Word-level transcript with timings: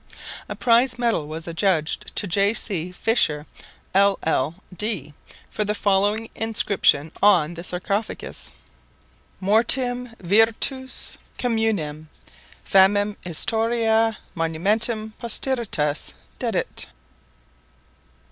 A 0.49 0.55
prize 0.55 0.97
medal 0.97 1.27
was 1.27 1.47
adjudged 1.47 2.15
to 2.15 2.25
J.C. 2.25 2.91
Fisher, 2.91 3.45
LL.D. 3.93 5.13
for 5.51 5.63
the 5.63 5.75
following 5.75 6.27
inscription 6.33 7.11
on 7.21 7.53
the 7.53 7.63
sarcophagus: 7.63 8.51
Mortem 9.39 10.15
virtus 10.19 11.19
communem 11.37 12.07
Famam 12.67 13.15
Historia 13.23 14.17
Monumentum 14.35 15.13
Posteritas 15.21 16.13
Dedit. 16.39 16.87